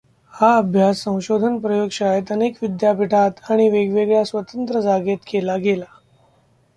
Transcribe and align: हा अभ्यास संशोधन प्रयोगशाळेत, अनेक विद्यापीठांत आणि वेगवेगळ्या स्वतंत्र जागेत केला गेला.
हा 0.33 0.47
अभ्यास 0.57 1.03
संशोधन 1.03 1.57
प्रयोगशाळेत, 1.59 2.31
अनेक 2.31 2.57
विद्यापीठांत 2.61 3.51
आणि 3.51 3.69
वेगवेगळ्या 3.69 4.23
स्वतंत्र 4.25 4.79
जागेत 4.79 5.17
केला 5.27 5.55
गेला. 5.57 5.85